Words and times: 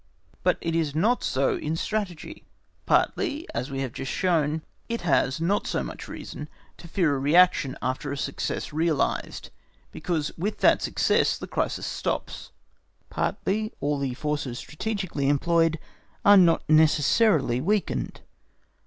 But 0.41 0.57
it 0.61 0.75
is 0.75 0.95
not 0.95 1.23
so 1.23 1.57
in 1.57 1.75
Strategy. 1.75 2.43
Partly, 2.87 3.45
as 3.53 3.69
we 3.69 3.81
have 3.81 3.93
just 3.93 4.11
shown, 4.11 4.63
it 4.89 5.01
has 5.01 5.39
not 5.39 5.67
so 5.67 5.83
much 5.83 6.07
reason 6.07 6.49
to 6.77 6.87
fear 6.87 7.13
a 7.15 7.19
reaction 7.19 7.77
after 7.83 8.11
a 8.11 8.17
success 8.17 8.73
realised, 8.73 9.51
because 9.91 10.31
with 10.39 10.57
that 10.61 10.81
success 10.81 11.37
the 11.37 11.45
crisis 11.45 11.85
stops; 11.85 12.49
partly 13.11 13.73
all 13.79 13.99
the 13.99 14.15
forces 14.15 14.57
strategically 14.57 15.29
employed 15.29 15.77
are 16.25 16.35
not 16.35 16.67
necessarily 16.67 17.61
weakened. 17.61 18.21